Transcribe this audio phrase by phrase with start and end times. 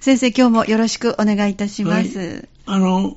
[0.00, 2.18] 先生、今日もよろしくお願いいたします。
[2.18, 2.48] はい。
[2.66, 3.16] あの、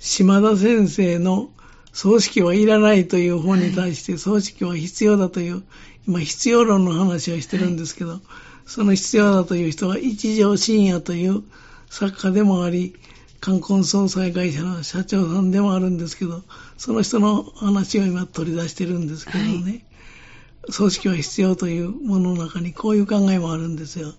[0.00, 1.50] 島田先生の
[1.92, 5.62] 葬式はいらないという本に対して葬式は必要だという、
[6.08, 8.20] 今必要論の話をしてるんですけど、はい、
[8.66, 11.44] その必要だという人は一条深夜という
[11.88, 12.96] 作家でもあり、
[13.40, 16.42] 冠婚葬祭会社の社長さんでもあるんですけど、
[16.76, 19.84] その人の話を今取り出してるんですけどね、はい、
[20.70, 24.12] 葬式は必要というものの中にこういう考えもあるんですよ。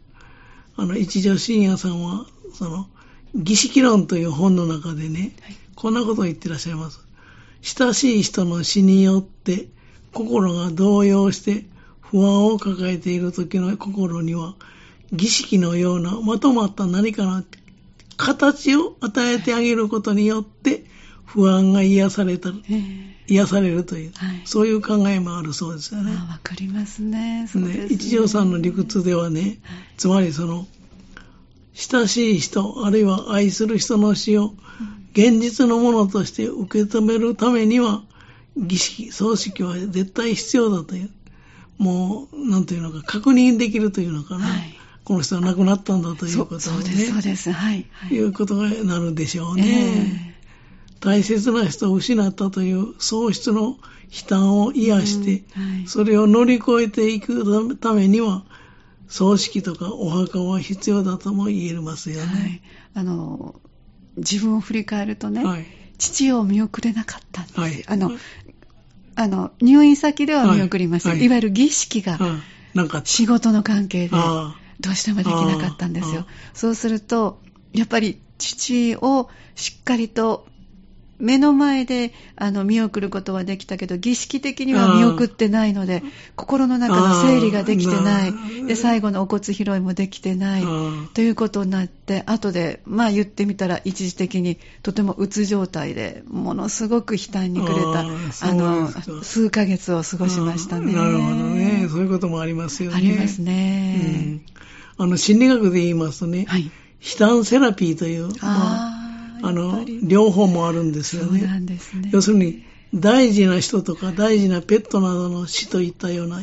[0.75, 2.87] あの、一条深夜さんは、その、
[3.35, 6.99] 儀式論という本の中でね、はい、こんなことを言ってらっしゃいます。
[7.61, 9.67] 親しい人の死によって
[10.13, 11.65] 心が動揺して
[12.01, 14.55] 不安を抱えている時の心には
[15.13, 17.43] 儀式のようなまとまった何かの
[18.17, 20.83] 形を与えてあげることによって
[21.25, 22.49] 不安が癒された、
[23.31, 26.11] 癒されるという、はい、そういう考えもあるそうですよね。
[26.11, 27.47] わかりますね。
[27.53, 29.59] ねね一条さんの理屈ではね、はい、
[29.97, 30.67] つまりその
[31.73, 34.53] 親しい人、あるいは愛する人の死を
[35.13, 38.03] 現実のものとして受け止めるためには、
[38.57, 41.09] 儀式、葬式は絶対必要だという、
[41.77, 44.45] もう、なんていうのか、確認できるというのかな。
[44.45, 46.59] はい、この人は亡くなったんだということをね。
[46.59, 47.51] そうです、そうです。
[47.51, 47.85] はい。
[47.91, 49.63] はい、いうことになるでしょうね。
[49.65, 50.30] えー、
[51.01, 53.77] 大切な人を失ったという喪失の悲
[54.27, 58.43] 嘆を癒して、はい、それを乗り越えていくためには、
[59.07, 62.25] 葬式とかお墓は必要だとも言えますよね。
[62.25, 62.61] はい、
[62.93, 63.55] あの
[64.15, 65.65] 自分を振り返るとね、はい、
[65.97, 68.11] 父を見送れなかったんです、はい、あの
[69.15, 72.19] あの入院先では見送りました、はい、いわゆる儀式が
[73.03, 76.25] 仕事の関係でどうしてもできなかったんですよ。
[76.53, 77.41] そうすると
[77.73, 80.47] やっぱり父をしっかりと
[81.21, 86.03] 目の前であの見送ることはできたけど、儀式的には見送ってないので、
[86.35, 88.33] 心の中の整理ができてない、
[88.65, 90.63] で最後のお骨拾いもできてない。
[91.13, 98.03] ということになって、後で、まあ言ってみたら、一時的にとてもうつ状態で、ものすごく悲嘆にくれた、あ
[98.53, 98.89] の
[99.23, 100.93] 数ヶ月を過ごしましたね。
[100.93, 102.97] なるほどね、そういうこともありますよね。
[102.97, 104.41] ありますね。
[104.97, 106.71] うん、あの心理学で言いますとね、はい、悲
[107.27, 108.31] 嘆セラピーという。
[108.41, 109.00] あ
[109.43, 111.39] あの、両方もあるんですよね。
[111.39, 112.09] そうなんですね。
[112.11, 112.63] 要するに、
[112.93, 116.41] 大事な人とか大事なペットなどの死といったような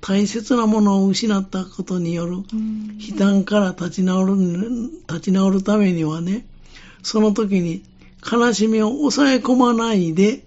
[0.00, 4.36] 大切なものを失ったことによる悲嘆から立ち直る、
[5.08, 6.46] 立ち直るためにはね、
[7.02, 7.82] その時に
[8.30, 10.44] 悲しみを抑え込まないで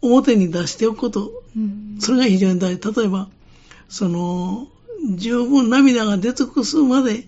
[0.00, 1.32] 表に出しておくこと、
[1.98, 3.00] それが非常に大事。
[3.00, 3.28] 例えば、
[3.88, 4.68] その、
[5.16, 7.26] 十分涙が出尽くすまで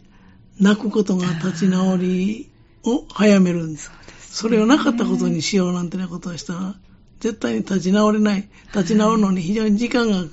[0.60, 2.50] 泣くことが立ち直り
[2.84, 3.91] を早めるんです。
[4.30, 6.74] それをなかったことにしようなんてなことをしたら、
[7.20, 8.48] 絶対に立ち直れない。
[8.68, 10.24] 立ち直るのに非常に時間が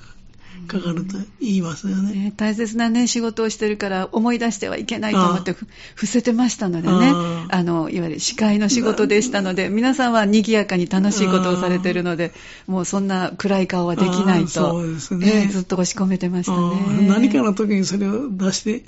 [0.66, 2.12] かかると言いますよね。
[2.12, 7.12] ね大切なね、仕事をしてるから思い出してはいけないと思って伏せてましたのでね、
[7.50, 12.32] あの、いわゆる司会の仕事でしたので、皆さんは賑やかに楽しいことをされてるので、
[12.66, 17.08] もうそんな暗い顔はできないと、そうですね、えー、ずっと押し込めてましたね。
[17.08, 18.84] 何かの時にそれを出して、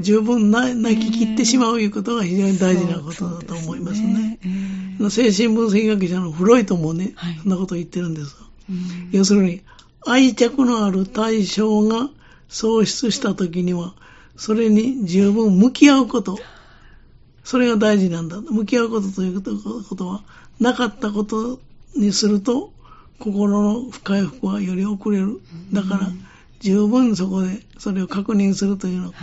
[0.00, 4.38] 十分泣き切ってしまういうことが非常に大事なことだと思いますね。
[4.42, 8.36] すねえー、精神分析学者のフロイトもね、はい、そんなことを言ってるんです。
[9.12, 9.62] 要するに、
[10.06, 12.10] 愛着のある対象が
[12.48, 13.94] 喪失した時には、
[14.36, 16.38] それに十分向き合うこと。
[17.44, 18.40] それが大事なんだ。
[18.40, 20.22] 向き合うことということは、
[20.60, 21.60] なかったこと
[21.96, 22.72] にすると、
[23.18, 25.40] 心の回復はより遅れる。
[25.72, 26.12] だから、
[26.60, 29.14] 十分そこでそれを確認するというのは、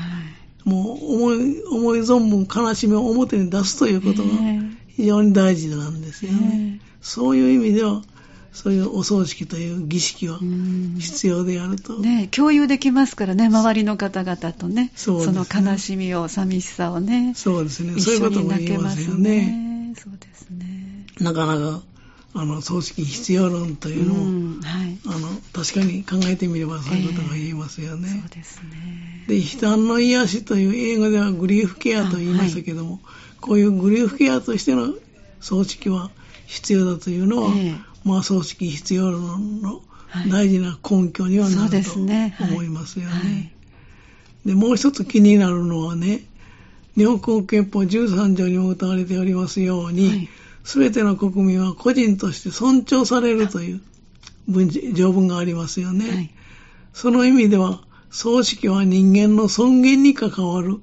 [0.63, 4.29] もう思い、思い存分悲しみを表に出すということが
[4.88, 6.79] 非常に大事なんですよね。
[7.01, 8.01] そういう意味では、
[8.53, 10.38] そういうお葬式という儀式は
[10.99, 11.99] 必要であると。
[11.99, 15.25] ね、共有できますからね、周りの方々とね、そね。
[15.25, 19.93] その悲しみを、寂しさをね、そうですね、そういうことも言えますよね。
[19.97, 21.05] そうですね。
[21.19, 21.81] なかなか、
[22.34, 28.09] あの、葬式必要論というのも、はい、あの、確かに考えてみればそういうことが言えますよね。
[28.09, 29.25] えー、そうですね。
[29.28, 33.00] で、悲嘆の癒しという英語ではグリーフケアと言いましたけども、はい、
[33.41, 34.94] こういうグリーフケアとしての
[35.41, 36.11] 葬式は
[36.47, 39.82] 必要だというのは、えーまあ、葬式必要の
[40.29, 43.53] 大事な根拠にはなると思いますよね。
[44.46, 46.22] で、もう一つ気になるのはね、
[46.96, 50.29] 日本国憲法13条にも謳われておりますように、
[50.63, 53.81] す、べ、ての国民は個人として尊重されるという
[54.47, 56.09] 文条文がありますよね。
[56.09, 56.31] はい、
[56.93, 60.79] その意味では、葬式は人間の尊厳に関わる、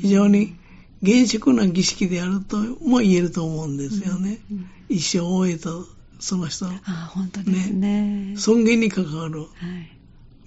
[0.00, 0.56] 非常に
[1.02, 4.40] 厳粛な儀式であるとも言えると思うんですよね。
[4.50, 5.70] うんうん、一生を終えた
[6.18, 6.66] その人。
[6.66, 8.32] あ本当ですね。
[8.32, 9.48] ね尊厳に関わる、はい。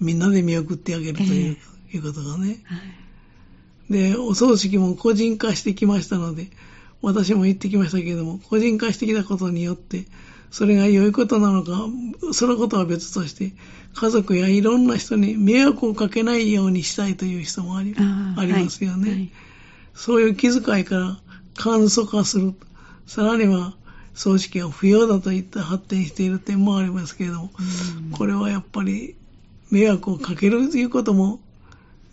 [0.00, 1.56] みんなで見送ってあげるという
[1.90, 2.62] えー、いうことがね。
[2.64, 2.76] は
[3.90, 6.50] い、で、お葬式も個人化してきましたので、
[7.04, 10.04] 私も言ってきましたけれども、個人化してきたことによって、
[10.50, 11.86] それが良いことなのか、
[12.32, 13.52] そのことは別として、
[13.94, 19.30] 家族やいろんな人に迷惑をかけないようにしたいという人もありありますよね、はいはい、
[19.94, 21.18] そういう気遣いから
[21.56, 22.54] 簡素化する。
[23.06, 23.74] さらには、
[24.14, 27.50] 葬式は不要だといった発展している点もありますけれども、
[28.12, 29.16] これはやっぱり
[29.70, 31.40] 迷惑をかけるということも、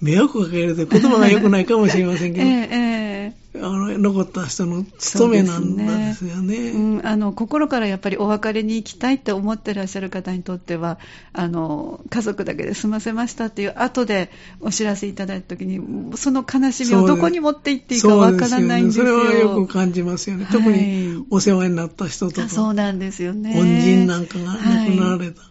[0.02, 3.11] 迷惑をかけるという言葉が良くないかもしれませんけど、ええ
[3.54, 11.00] あの残った人の務めなんですよね、ね、うん、あの心からやっぱりお別れに行きたいって思ってらっしゃる方にとっては
[11.34, 14.30] あの家族だけで済ませましたっていう後で
[14.62, 19.06] お知らせいただいた時にその悲しみをどこに持っていっていいかわからないんですよ。
[19.06, 22.48] そ、ね,、れはよく感じますよね、はい、特にお世話になった人とか。
[22.48, 23.54] そうなんですよね。
[23.58, 24.64] 恩人なんかが亡く
[24.96, 25.51] なられた、はい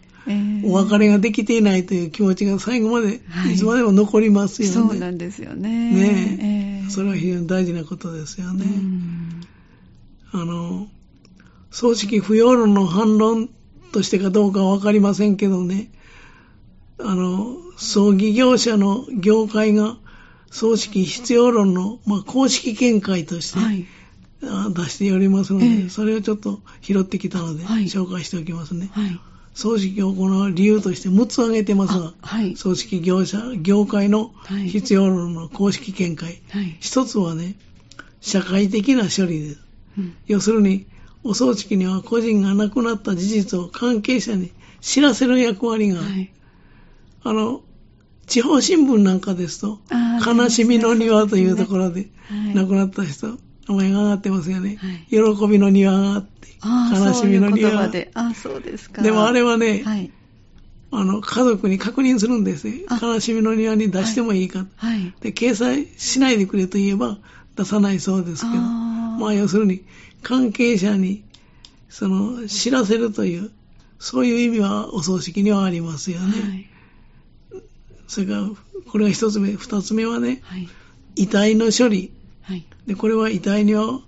[0.63, 4.73] お別れができていないという気持ちが最後まで、はい、いつまでも残りますよね。
[4.73, 5.69] そうなんですよね。
[5.69, 6.87] ねえ。
[6.87, 8.65] ー、それは非常に大事なことですよね。
[10.31, 10.87] あの、
[11.71, 13.49] 葬式不要論の反論
[13.91, 15.91] としてかどうかはわかりませんけどね、
[16.99, 19.97] あの、葬儀業者の業界が
[20.51, 23.87] 葬式必要論の、まあ、公式見解として、はい、
[24.73, 28.91] 出しておりますので、えー、それをちょっと拾ってきたので、紹介しておきますね。
[28.93, 29.19] はい
[29.61, 34.31] 葬式を行う理由として6つ挙げてますが、はい、葬式業者、業界の
[34.67, 36.41] 必要論の公式見解。
[36.49, 37.55] はい、1つはね、
[38.21, 39.61] 社会的な処理です。
[39.99, 40.87] うん、要するに、
[41.23, 46.31] お葬式には個人が亡くなった事実を関係者に知らせる役割が、はい、
[47.23, 47.61] あの、
[48.25, 49.79] 地方新聞なんかですと、
[50.25, 52.07] 悲しみの庭というところで、
[52.55, 53.37] 亡くなった人、名
[53.67, 54.77] 前が上がってますよね。
[55.09, 57.87] 喜びの庭があって、悲しみの庭が。
[57.89, 59.01] であそうですか。
[59.01, 60.11] でもあれはね、
[60.93, 62.81] あの、家族に確認するんですね。
[63.01, 64.65] 悲しみの庭に出してもいいか。
[64.75, 65.13] はい。
[65.21, 67.17] で、掲載しないでくれと言えば
[67.55, 69.85] 出さないそうですけど、あまあ要するに
[70.21, 71.23] 関係者に、
[71.89, 73.51] その、知らせるという、
[73.99, 76.41] そういう意味はお葬式にはありますよね。
[76.41, 77.63] はい、
[78.07, 78.49] それから、
[78.91, 79.53] これが一つ目。
[79.53, 80.67] 二つ目はね、はい、
[81.15, 82.11] 遺体の処理。
[82.43, 83.99] はい、でこれは遺体には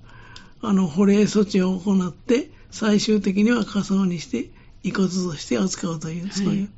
[0.61, 4.49] あの保冷措置を行って最終的には火葬にして
[4.83, 6.69] 遺骨として扱うという、はい、そういう、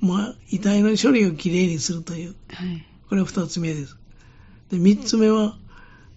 [0.00, 3.96] まあ、遺体の処理をきれいにするという、はい、これは二つ目です。
[4.70, 5.56] で三つ目は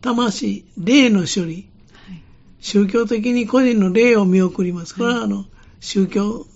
[0.02, 1.70] 魂、霊の処理。
[1.94, 2.22] はい、
[2.60, 4.96] 宗教的に個人の霊を見送ります。
[4.96, 5.46] これはあの
[5.80, 6.48] 宗教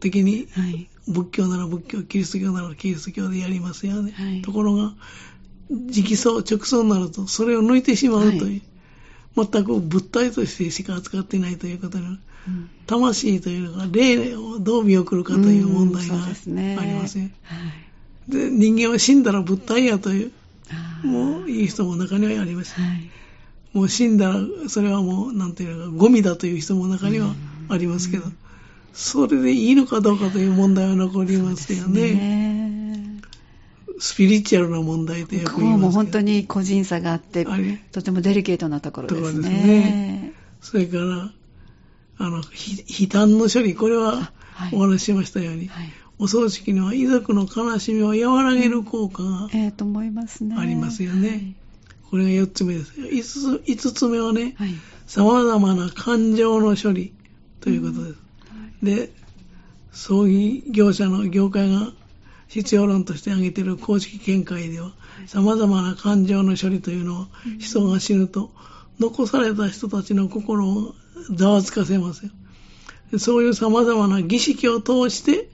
[0.00, 0.48] 的に、
[1.06, 4.42] 仏教なら仏教、キリスト教ならキリスト教でやりますよね。
[4.44, 4.94] ところが、
[5.70, 8.62] 直葬、直葬になると、それを抜いてしまうという、
[9.36, 12.08] はい、全く物体としてしか扱っていないということに、う
[12.50, 17.30] ん、魂というのが霊をどう見送るかという問題がありますね。
[18.28, 20.32] で、はい、人間は死んだら物体やという、
[21.04, 22.74] もういい人も中にはあります。
[22.80, 23.10] はい、
[23.72, 27.34] もう死んだら、それはもう、なんていうのか、ゴミだという人も中には
[27.68, 28.24] ありますけど、
[28.92, 32.55] それでいいのかどうかという問題は残りますよね。
[33.98, 37.46] スピリチュアルな問題でよく言いますもう本当に個人差があって、
[37.92, 39.40] とてもデリケートなところですね。
[39.40, 40.32] ですね。
[40.60, 41.32] それから、
[42.18, 44.32] あの、悲嘆の処理、これは
[44.72, 45.84] お話ししましたように、はい。
[45.84, 49.48] はい、お葬式には遺族の悲しみを和らげる効果が
[50.60, 51.54] ありますよね。
[52.10, 52.92] これが4つ目です。
[53.00, 54.56] 5つ ,5 つ目はね、
[55.06, 57.12] さまざまな感情の処理
[57.60, 58.18] ということです。
[58.82, 59.10] うん、で、
[59.92, 61.92] 葬儀業者の業界が
[62.48, 64.92] 必要論として挙げている公式見解では、
[65.26, 68.50] 様々な感情の処理というのは、人が死ぬと、
[68.98, 70.94] 残された人たちの心を
[71.30, 72.30] ざわつかせますよ。
[73.18, 75.48] そういう様々な儀式を通して、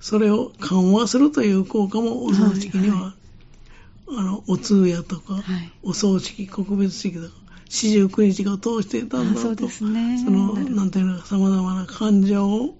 [0.00, 5.44] それを緩和するという効果もお葬式には、はいはい、あの、お通夜とか、はい、
[5.82, 7.34] お葬式、告別式とか、
[7.68, 12.78] 四十九日を通してたんだと、そね、その、なんていうのか、様々な感情を、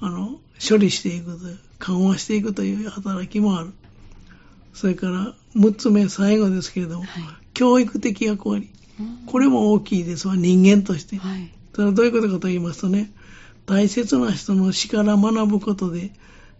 [0.00, 1.58] あの、処理していくという。
[1.78, 3.72] 緩和していくという働きもある。
[4.72, 7.22] それから6つ目、最後ですけれども、はい、
[7.54, 8.70] 教育的役割。
[9.26, 11.16] これも大きいですわ、人間として。
[11.16, 13.12] はい、それはどういうことかと言いますとね、
[13.66, 16.12] 大切な人の死から学ぶことで、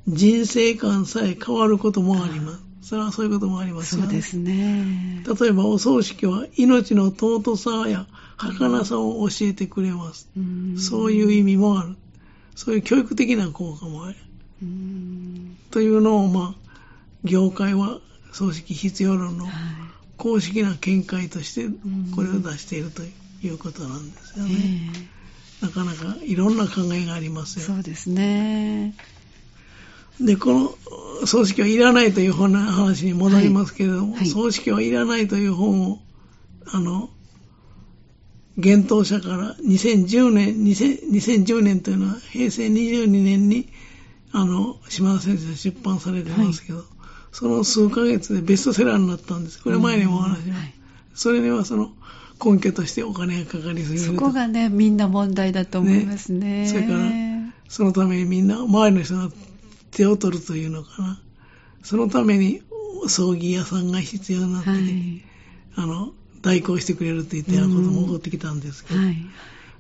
[0.09, 2.67] 人生観さえ変わることもあります。
[2.83, 4.07] それはそういうこともありますよね。
[4.07, 5.25] そうですね。
[5.41, 8.07] 例えばお葬式は命の尊さや
[8.37, 10.29] 儚さを教えてくれます。
[10.37, 11.97] うそういう意味もある。
[12.55, 14.17] そういう教育的な効果もある。
[15.71, 16.69] というのを、まあ、
[17.25, 18.01] 業界は
[18.33, 19.47] 葬式必要論の
[20.17, 21.67] 公式な見解として
[22.15, 24.91] これを出しているということなんですよね。
[25.63, 27.67] なかなかいろんな考えがありますよ。
[27.67, 28.95] そうですね。
[30.21, 30.77] で、こ
[31.21, 35.99] の葬式はいらないという本の話に戻りますけれども、はいはい、葬式はいらないという本を、
[36.67, 37.11] あの、
[38.57, 43.69] 幻冬者から2010年、2010年というのは平成22年に、
[44.33, 46.87] あの、島田先生出版されてますけど、はい、
[47.33, 49.63] その数ヶ月でベストセラーになったんです。
[49.63, 50.77] これ前にもお話しました。
[51.15, 51.91] それにはその、
[52.45, 56.63] 根拠としてお金がかかりすぎるそこがね、みんな問題だと思いますね。
[56.63, 56.99] ねそれから、
[57.69, 59.31] そのためにみんな、周りの人が
[59.91, 61.21] 手を取るというのかな。
[61.83, 62.63] そのために
[63.09, 65.23] 葬儀屋さんが必要になって、はい、
[65.77, 69.17] あの、代行してくれるといったようなことも起こってきたんですけど、はい、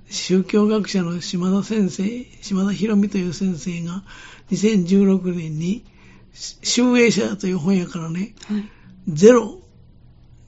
[0.09, 4.03] 宗教学者の島田先生、島田博美という先生が
[4.51, 5.85] 2016年に、
[6.33, 8.65] 集英社という本屋からね、はい、
[9.09, 9.61] ゼロ、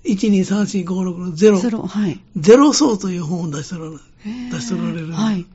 [0.04, 4.00] 123456のゼロ、ゼロ,、はい、ゼロ層という本を出しておられる。
[4.52, 5.12] 出しておられる。
[5.12, 5.46] はい、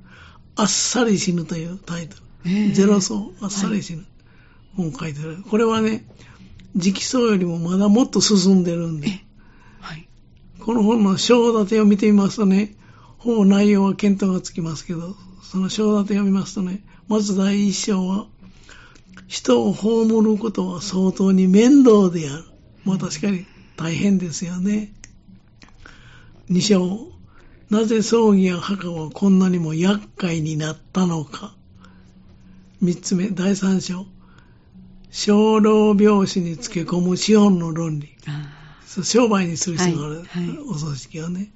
[0.56, 2.74] あっさり死ぬというタイトル。
[2.74, 4.00] ゼロ層、あっさり死ぬ。
[4.00, 4.08] はい、
[4.76, 5.44] 本書いてある。
[5.50, 6.06] これはね、
[6.76, 9.08] 直層よりもまだもっと進んでるんで、
[9.80, 10.08] はい、
[10.60, 12.76] この本の章立てを見てみますとね、
[13.24, 18.28] ほぼ内容は見当がつきますけど、その章立てを見ますとね、まず第一章は、
[19.28, 22.44] 人を葬ることは相当に面倒である。
[22.84, 23.46] まあ確かに
[23.78, 24.92] 大変ですよね。
[26.50, 27.14] 二章、
[27.70, 31.56] なぜ葬儀や墓はこんなにも厄介になったのか。
[32.82, 34.06] 三つ目、第三章、
[35.12, 38.10] 小老病死につけ込む資本の論理。
[38.86, 41.54] 商売にする人がある、はいはい、お葬式はね。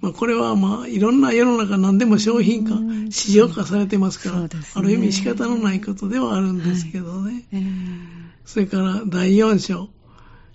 [0.00, 2.74] まあ、これはまあいろんな世の中何でも商品化、
[3.10, 7.44] 市場化されてますから、ね、ある意味仕方のないことではあるんですけどね。
[7.52, 9.88] はいそれから第4章、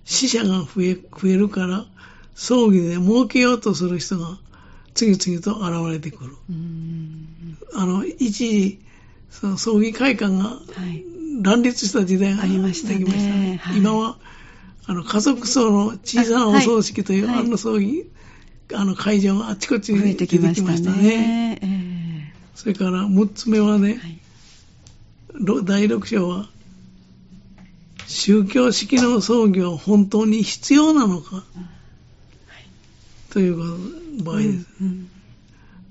[0.05, 1.86] 死者が増え増えるから、
[2.33, 4.39] 葬儀で儲けようとする人が
[4.93, 6.31] 次々と現れてくる。
[7.75, 8.79] あの、一時、
[9.29, 10.57] その葬儀会館が
[11.41, 13.57] 乱立した時代がありましたね。
[13.62, 14.17] はい、今は、
[14.86, 18.05] あの、家族葬の小さなお葬式という、あ,、の葬儀、
[18.74, 20.78] あの会場があちこちに出てきましたね。
[20.78, 21.60] したね。
[21.62, 24.00] えー、それから6つ目はね、
[25.63, 26.50] 第6章は、
[28.08, 31.44] 宗教式の葬儀は本当に必要なのか、はい、
[33.32, 33.58] という
[34.24, 34.68] 場合です。
[34.82, 35.10] うんうん、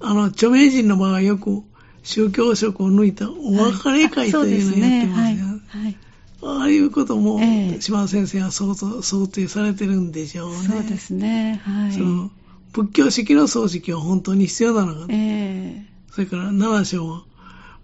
[0.01, 1.63] あの、著名人の場合はよく
[2.03, 5.63] 宗教色を抜いたお別れ会というのをやってますよ、ね。
[5.69, 5.97] はいはい、
[6.43, 7.41] ああいうことも、
[7.81, 10.57] 島田先生は想想定されてるんでしょうね。
[10.57, 11.61] そうですね。
[11.65, 11.93] はい。
[11.93, 12.31] その
[12.73, 17.25] 仏教式の葬式は本当に必要なのか、えー、それから七章は、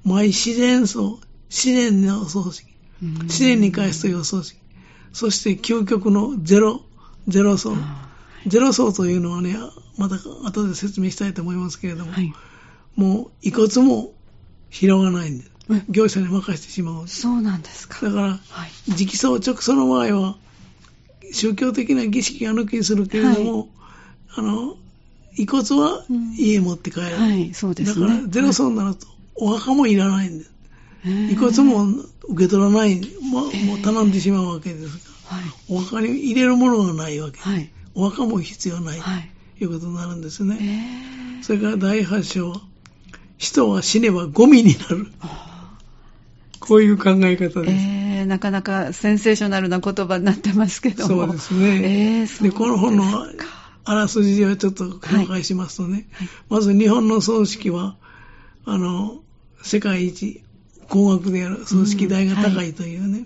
[0.04, 2.68] 毎自然葬、自然の葬式。
[3.02, 4.58] 自然に返すという葬式。
[5.12, 6.82] そして究極のゼロ、
[7.28, 7.74] ゼロ層。
[8.46, 9.56] ゼロ層というのはね、
[9.98, 12.32] また後で説明したいと思いますけれども、はい、
[12.94, 14.12] もう遺骨も
[14.70, 15.50] 拾わないんです。
[15.88, 17.08] 業者に任せてしまう。
[17.08, 18.06] そうなんですか。
[18.06, 20.36] だから、はい、直葬直葬の場合は、
[21.32, 23.68] 宗教的な儀式が抜きにするけれども、はい、
[24.36, 24.76] あの、
[25.36, 26.04] 遺骨は
[26.36, 27.16] 家持って帰る。
[27.16, 28.06] うん、はい、そうですね。
[28.06, 30.50] だから、ゼロ層になると、お墓もいらないんです。
[31.04, 31.84] 遺骨も
[32.28, 33.00] 受け取らない、
[33.32, 34.98] ま、もう頼んでしまうわけです
[35.30, 37.38] が、はい、お墓に入れるものがないわけ。
[37.38, 41.40] はい、お墓も必要ない、はい、ということになるんですね。
[41.42, 42.60] それから第8章は、
[43.38, 45.06] 人は死ねばゴミになる。
[46.58, 47.60] こういう考え方です。
[47.60, 51.26] えー、なかなかセンセーショナルな言葉になってますけども。
[51.26, 52.20] そうですね。
[52.20, 53.04] えー、でこの本の
[53.88, 56.26] あらすじをちょっと紹介しますとね、はい。
[56.26, 57.96] はい、まず日本の葬式は、
[58.64, 59.22] あの、
[59.62, 60.42] 世界一
[60.88, 63.24] 高額である葬式代が高いというね、うんはい、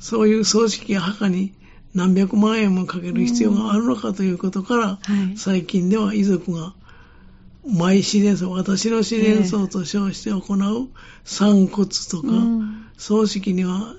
[0.00, 1.54] そういう葬式や墓に
[1.94, 6.74] 何百万円もかける必要があるのかということから、うん、最近では遺族が
[7.64, 10.88] マイ自然葬、私の自然葬と称して行う
[11.24, 13.94] 散骨とか、うん、葬式には、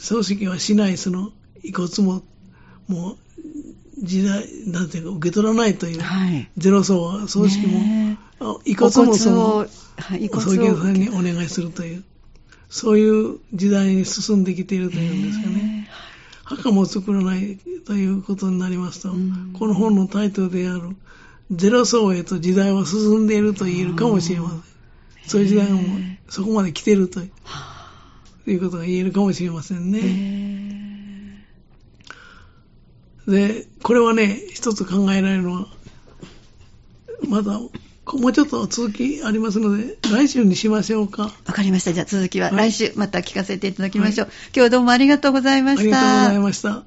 [0.00, 1.30] 葬式はしないその
[1.62, 2.22] 遺骨も、
[2.88, 3.16] もう、
[4.04, 9.66] 時代、なんていうか、受け取らないという、はい、ゼロ葬は、葬式も、遺骨もその、
[9.98, 12.04] 葬儀屋さんにお願いするという、
[12.68, 15.88] そういう時代に進んできているというんですかね。
[16.44, 20.94] 墓も作らないということになりますと、うん、この本のタイトルである、
[21.50, 24.62] ゼロ層へと時代は進んでいると言えるかもしれません。
[25.26, 25.80] そういう時代も
[26.28, 27.20] そこまで来てると
[28.46, 30.83] いうことが言えるかもしれませんね。
[33.28, 35.66] で、これはね、一つ考えられるのは、
[37.28, 37.58] まだ
[38.12, 41.22] もうちょっと続きありますので、来週にしましょうか。
[41.22, 41.92] わかりました。
[41.92, 44.26] じゃあ続きは来週また聞かせていただきましょう。
[44.26, 45.82] はい、今日はどうもありがとうございました。
[45.82, 46.84] ありがとうございました。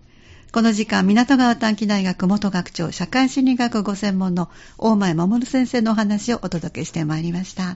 [0.52, 7.76] この時間、港川短期大学元学長、社会心理学ご専門の大前守先生のお話をお届けしてまいりました。